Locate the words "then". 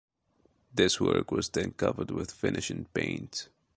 1.49-1.73